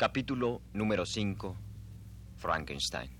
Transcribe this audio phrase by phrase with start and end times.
[0.00, 1.54] Capítulo número 5.
[2.38, 3.19] Frankenstein.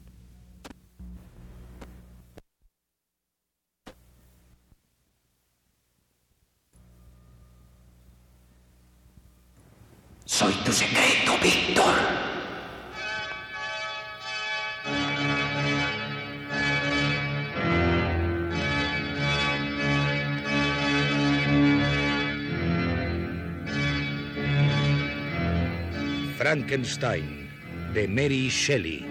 [26.40, 27.50] Frankenstein,
[27.92, 29.04] de Mary Shelley.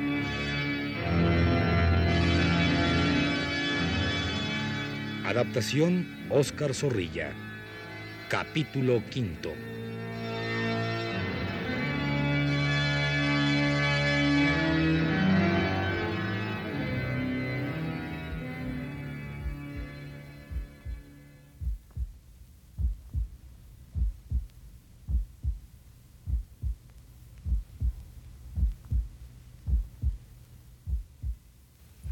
[5.25, 7.31] Adaptación Oscar Zorrilla.
[8.29, 9.53] Capítulo quinto.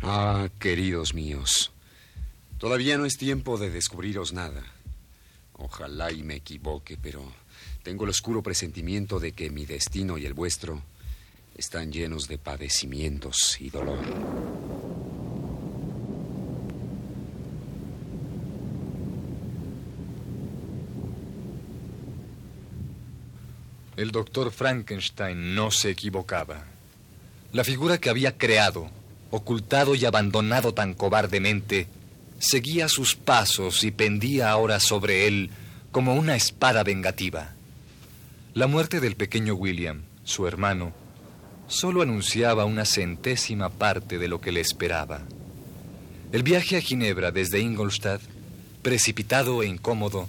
[0.09, 1.73] Ah, queridos míos,
[2.59, 4.63] todavía no es tiempo de descubriros nada.
[5.51, 7.21] Ojalá y me equivoque, pero
[7.83, 10.81] tengo el oscuro presentimiento de que mi destino y el vuestro
[11.57, 13.99] están llenos de padecimientos y dolor.
[23.97, 26.63] El doctor Frankenstein no se equivocaba.
[27.51, 28.89] La figura que había creado,
[29.31, 31.87] ocultado y abandonado tan cobardemente,
[32.39, 35.49] seguía sus pasos y pendía ahora sobre él
[35.91, 37.53] como una espada vengativa.
[38.53, 40.93] La muerte del pequeño William, su hermano,
[41.67, 45.21] solo anunciaba una centésima parte de lo que le esperaba.
[46.31, 48.21] El viaje a Ginebra desde Ingolstadt,
[48.81, 50.27] precipitado e incómodo,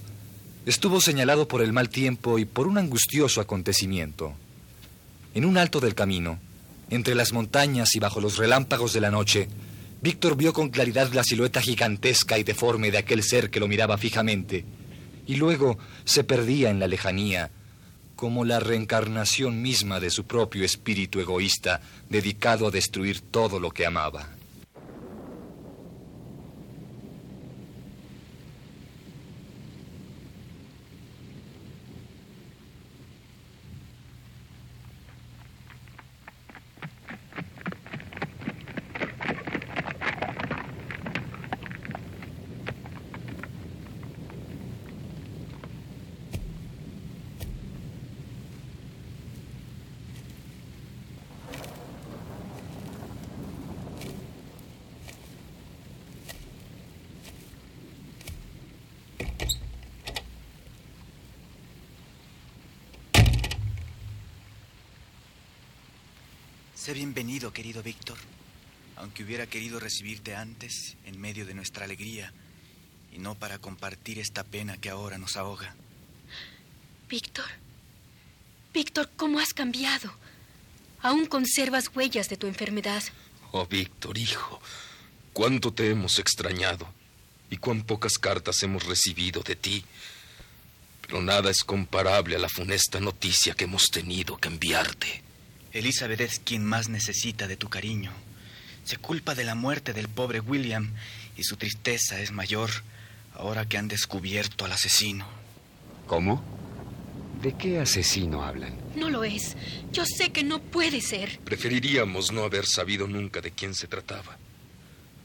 [0.66, 4.34] estuvo señalado por el mal tiempo y por un angustioso acontecimiento.
[5.34, 6.38] En un alto del camino,
[6.90, 9.48] entre las montañas y bajo los relámpagos de la noche,
[10.00, 13.98] Víctor vio con claridad la silueta gigantesca y deforme de aquel ser que lo miraba
[13.98, 14.64] fijamente,
[15.26, 17.50] y luego se perdía en la lejanía,
[18.16, 23.86] como la reencarnación misma de su propio espíritu egoísta, dedicado a destruir todo lo que
[23.86, 24.37] amaba.
[66.88, 68.16] Sé bienvenido, querido Víctor,
[68.96, 72.32] aunque hubiera querido recibirte antes, en medio de nuestra alegría,
[73.12, 75.76] y no para compartir esta pena que ahora nos ahoga.
[77.06, 77.44] Víctor,
[78.72, 80.10] Víctor, ¿cómo has cambiado?
[81.02, 83.02] Aún conservas huellas de tu enfermedad.
[83.52, 84.58] Oh, Víctor, hijo,
[85.34, 86.90] cuánto te hemos extrañado
[87.50, 89.84] y cuán pocas cartas hemos recibido de ti.
[91.02, 95.27] Pero nada es comparable a la funesta noticia que hemos tenido que enviarte.
[95.72, 98.12] Elizabeth es quien más necesita de tu cariño.
[98.84, 100.94] Se culpa de la muerte del pobre William
[101.36, 102.70] y su tristeza es mayor
[103.34, 105.26] ahora que han descubierto al asesino.
[106.06, 106.42] ¿Cómo?
[107.42, 108.76] ¿De qué asesino hablan?
[108.96, 109.56] No lo es.
[109.92, 111.38] Yo sé que no puede ser.
[111.44, 114.38] Preferiríamos no haber sabido nunca de quién se trataba.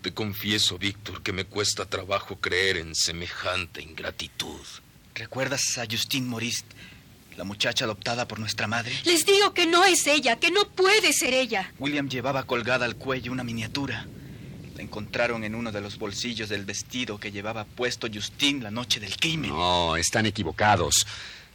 [0.03, 4.59] Te confieso, Víctor, que me cuesta trabajo creer en semejante ingratitud.
[5.15, 6.65] ¿Recuerdas a Justine Maurice,
[7.37, 8.93] la muchacha adoptada por nuestra madre?
[9.05, 11.71] Les digo que no es ella, que no puede ser ella.
[11.79, 14.07] William llevaba colgada al cuello una miniatura.
[14.75, 18.99] La encontraron en uno de los bolsillos del vestido que llevaba puesto Justine la noche
[18.99, 19.51] del crimen.
[19.51, 21.05] No, están equivocados.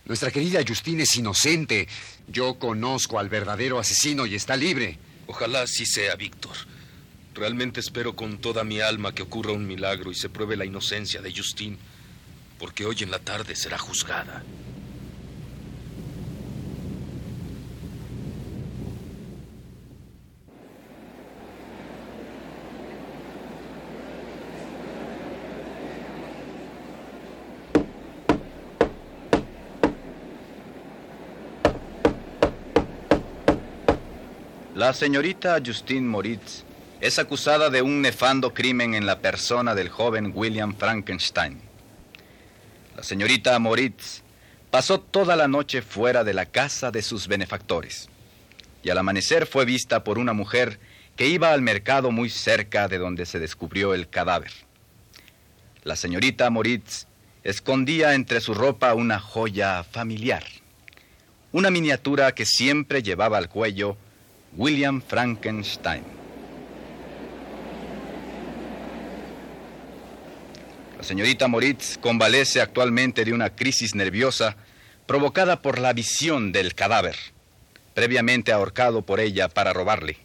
[0.05, 1.89] Nuestra querida Justine es inocente.
[2.29, 4.99] Yo conozco al verdadero asesino y está libre.
[5.27, 6.57] Ojalá así sea, Víctor.
[7.35, 11.21] Realmente espero con toda mi alma que ocurra un milagro y se pruebe la inocencia
[11.21, 11.77] de Justine,
[12.59, 14.43] porque hoy en la tarde será juzgada.
[34.79, 36.63] La señorita Justine Moritz
[37.01, 41.61] es acusada de un nefando crimen en la persona del joven William Frankenstein.
[42.97, 44.23] La señorita Moritz
[44.71, 48.09] pasó toda la noche fuera de la casa de sus benefactores.
[48.85, 50.79] y al amanecer fue vista por una mujer
[51.17, 54.53] que iba al mercado muy cerca de donde se descubrió el cadáver.
[55.83, 57.09] La señorita Moritz
[57.43, 60.45] escondía entre su ropa una joya familiar,
[61.51, 63.99] una miniatura que siempre llevaba al cuello
[64.59, 66.03] William Frankenstein.
[70.97, 74.57] La señorita Moritz convalece actualmente de una crisis nerviosa
[75.07, 77.15] provocada por la visión del cadáver,
[77.95, 80.17] previamente ahorcado por ella para robarle.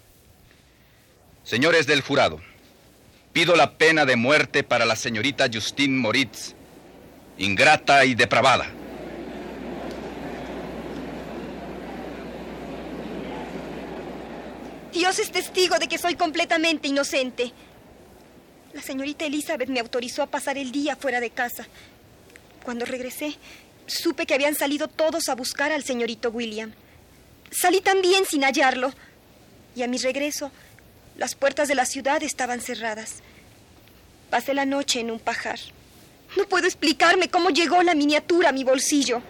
[1.43, 2.41] Señores del jurado,
[3.33, 6.55] pido la pena de muerte para la señorita Justine Moritz,
[7.37, 8.65] ingrata y depravada.
[14.93, 17.51] Dios es testigo de que soy completamente inocente.
[18.73, 21.67] La señorita Elizabeth me autorizó a pasar el día fuera de casa.
[22.63, 23.35] Cuando regresé,
[23.87, 26.73] supe que habían salido todos a buscar al señorito William.
[27.51, 28.93] Salí también sin hallarlo.
[29.75, 30.51] Y a mi regreso,
[31.17, 33.23] las puertas de la ciudad estaban cerradas.
[34.29, 35.59] Pasé la noche en un pajar.
[36.37, 39.23] No puedo explicarme cómo llegó la miniatura a mi bolsillo.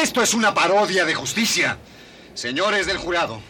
[0.00, 1.76] Esto es una parodia de justicia.
[2.32, 3.42] Señores del jurado,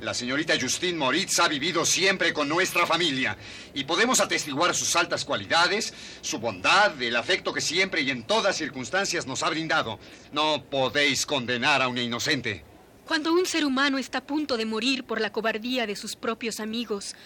[0.00, 3.36] la señorita Justine Moritz ha vivido siempre con nuestra familia
[3.74, 8.56] y podemos atestiguar sus altas cualidades, su bondad, el afecto que siempre y en todas
[8.56, 9.98] circunstancias nos ha brindado.
[10.30, 12.62] No podéis condenar a una inocente.
[13.04, 16.60] Cuando un ser humano está a punto de morir por la cobardía de sus propios
[16.60, 17.16] amigos,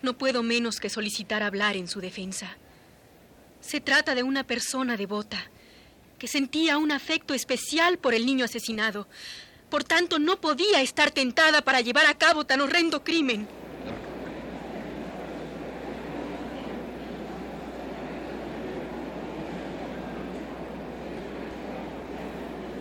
[0.00, 2.56] no puedo menos que solicitar hablar en su defensa.
[3.60, 5.50] Se trata de una persona devota
[6.24, 9.06] que sentía un afecto especial por el niño asesinado.
[9.68, 13.46] Por tanto, no podía estar tentada para llevar a cabo tan horrendo crimen.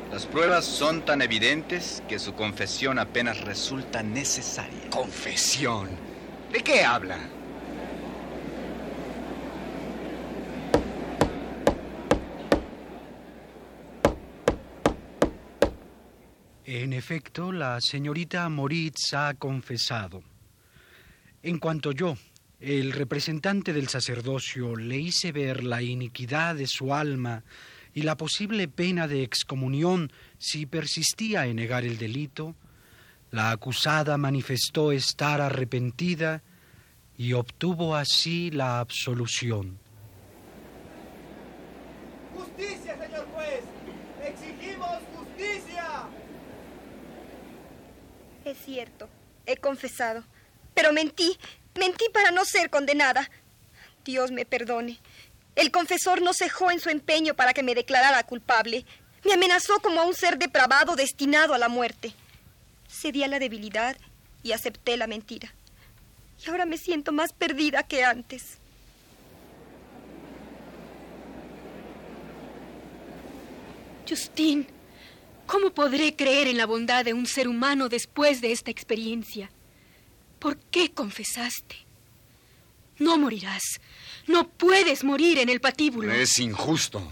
[0.10, 4.90] Las pruebas son tan evidentes que su confesión apenas resulta necesaria.
[4.90, 5.90] ¿Confesión?
[6.50, 7.18] ¿De qué habla?
[16.94, 20.22] En efecto, la señorita Moritz ha confesado.
[21.42, 22.16] En cuanto yo,
[22.60, 27.44] el representante del sacerdocio, le hice ver la iniquidad de su alma
[27.96, 32.54] y la posible pena de excomunión si persistía en negar el delito,
[33.32, 36.44] la acusada manifestó estar arrepentida
[37.18, 39.80] y obtuvo así la absolución.
[42.36, 43.64] ¡Justicia, señor juez!
[44.24, 46.08] ¡Exigimos justicia!
[48.46, 49.08] Es cierto,
[49.46, 50.24] he confesado,
[50.74, 51.38] pero mentí,
[51.76, 53.30] mentí para no ser condenada.
[54.04, 55.00] Dios me perdone.
[55.56, 58.86] El confesor no cejó en su empeño para que me declarara culpable.
[59.24, 62.14] Me amenazó como a un ser depravado destinado a la muerte.
[62.90, 63.96] Cedí a la debilidad
[64.42, 65.54] y acepté la mentira.
[66.46, 68.58] Y ahora me siento más perdida que antes.
[74.08, 74.68] Justin,
[75.54, 79.52] ¿cómo podré creer en la bondad de un ser humano después de esta experiencia?
[80.40, 81.76] ¿Por qué confesaste?
[82.98, 83.62] No morirás.
[84.26, 86.12] No puedes morir en el patíbulo.
[86.12, 87.08] Es injusto.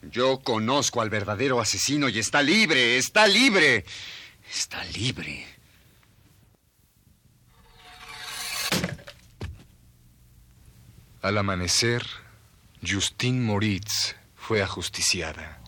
[0.00, 3.84] Yo conozco al verdadero asesino y está libre, está libre.
[4.48, 5.44] Está libre.
[11.20, 12.06] Al amanecer,
[12.80, 15.61] Justine Moritz fue ajusticiada.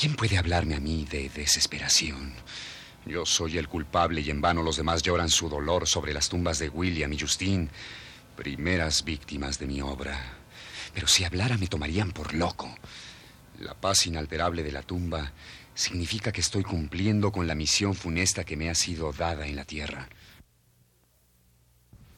[0.00, 2.32] ¿Quién puede hablarme a mí de desesperación?
[3.04, 6.58] Yo soy el culpable y en vano los demás lloran su dolor sobre las tumbas
[6.58, 7.68] de William y Justine,
[8.34, 10.18] primeras víctimas de mi obra.
[10.94, 12.74] Pero si hablara me tomarían por loco.
[13.58, 15.32] La paz inalterable de la tumba
[15.74, 19.66] significa que estoy cumpliendo con la misión funesta que me ha sido dada en la
[19.66, 20.08] tierra.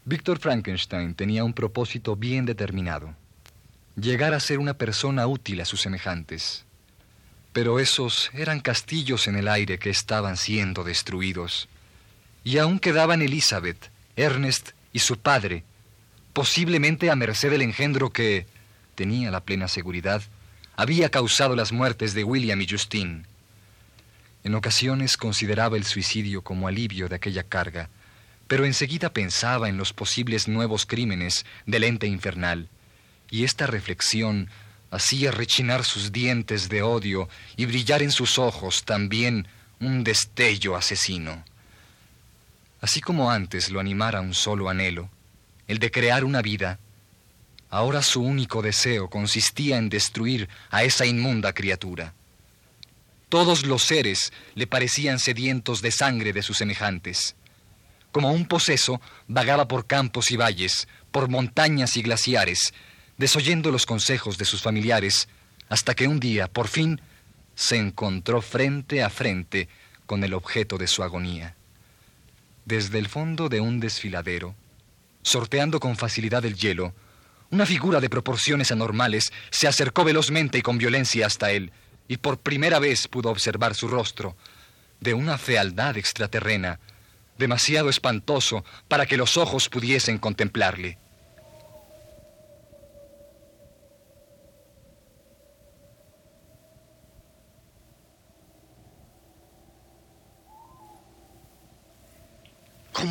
[0.04, 3.16] Víctor Frankenstein tenía un propósito bien determinado.
[3.96, 6.64] Llegar a ser una persona útil a sus semejantes.
[7.52, 11.68] Pero esos eran castillos en el aire que estaban siendo destruidos.
[12.44, 15.64] Y aún quedaban Elizabeth, Ernest y su padre,
[16.32, 18.46] posiblemente a merced del engendro que,
[18.94, 20.22] tenía la plena seguridad,
[20.76, 23.24] había causado las muertes de William y Justine.
[24.44, 27.88] En ocasiones consideraba el suicidio como alivio de aquella carga,
[28.48, 32.68] pero enseguida pensaba en los posibles nuevos crímenes del ente infernal,
[33.30, 34.48] y esta reflexión
[34.92, 39.48] hacía rechinar sus dientes de odio y brillar en sus ojos también
[39.80, 41.44] un destello asesino.
[42.80, 45.08] Así como antes lo animara un solo anhelo,
[45.66, 46.78] el de crear una vida,
[47.70, 52.12] ahora su único deseo consistía en destruir a esa inmunda criatura.
[53.30, 57.34] Todos los seres le parecían sedientos de sangre de sus semejantes.
[58.10, 62.74] Como un poseso, vagaba por campos y valles, por montañas y glaciares,
[63.16, 65.28] desoyendo los consejos de sus familiares,
[65.68, 67.00] hasta que un día, por fin,
[67.54, 69.68] se encontró frente a frente
[70.06, 71.54] con el objeto de su agonía.
[72.64, 74.54] Desde el fondo de un desfiladero,
[75.22, 76.94] sorteando con facilidad el hielo,
[77.50, 81.72] una figura de proporciones anormales se acercó velozmente y con violencia hasta él,
[82.08, 84.36] y por primera vez pudo observar su rostro,
[85.00, 86.80] de una fealdad extraterrena,
[87.38, 90.98] demasiado espantoso para que los ojos pudiesen contemplarle.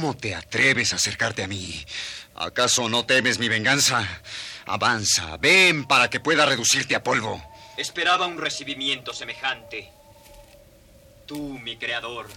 [0.02, 1.86] ¿Cómo te atreves a acercarte a mí?
[2.34, 4.04] ¿Acaso no temes mi venganza?
[4.66, 7.40] Avanza, ven para que pueda reducirte a polvo.
[7.78, 9.92] Esperaba un recibimiento semejante.
[11.28, 12.28] Tú, mi creador,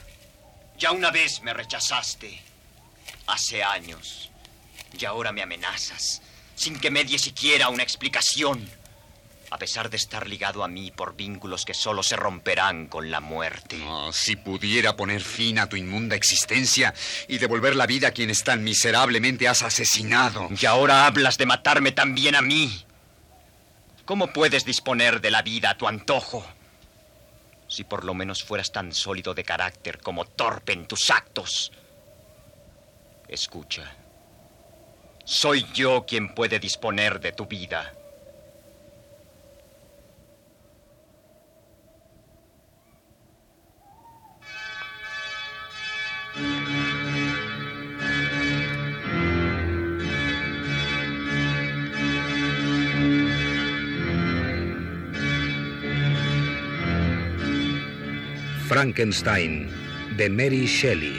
[0.76, 2.38] ya una vez me rechazaste.
[3.28, 4.28] Hace años.
[4.92, 6.20] Y ahora me amenazas,
[6.54, 8.70] sin que me die siquiera una explicación.
[9.54, 13.20] A pesar de estar ligado a mí por vínculos que solo se romperán con la
[13.20, 13.80] muerte.
[14.10, 16.92] si pudiera poner fin a tu inmunda existencia
[17.28, 20.48] y devolver la vida a quienes tan miserablemente has asesinado.
[20.60, 22.84] Y ahora hablas de matarme también a mí.
[24.04, 26.44] ¿Cómo puedes disponer de la vida a tu antojo?
[27.68, 31.70] Si por lo menos fueras tan sólido de carácter como torpe en tus actos.
[33.28, 33.94] Escucha.
[35.24, 37.92] Soy yo quien puede disponer de tu vida.
[58.74, 59.68] Frankenstein,
[60.16, 61.14] de Mary Shelley.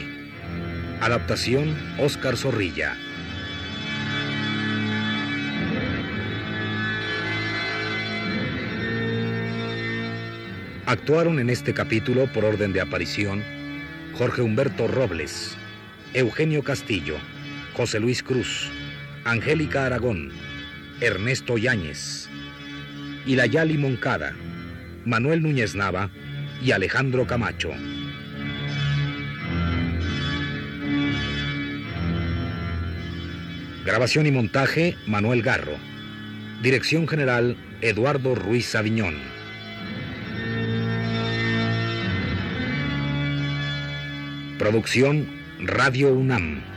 [1.00, 2.98] Adaptación, Oscar Zorrilla.
[10.86, 13.42] Actuaron en este capítulo por orden de aparición
[14.16, 15.56] Jorge Humberto Robles,
[16.14, 17.16] Eugenio Castillo,
[17.74, 18.70] José Luis Cruz,
[19.24, 20.34] Angélica Aragón,
[21.00, 22.28] Ernesto Yáñez,
[23.26, 24.36] Ilayali Moncada,
[25.06, 26.10] Manuel Núñez Nava
[26.62, 27.72] y Alejandro Camacho.
[33.86, 35.78] Grabación y montaje, Manuel Garro.
[36.64, 39.16] Dirección general, Eduardo Ruiz Aviñón.
[44.58, 45.28] Producción,
[45.60, 46.75] Radio UNAM.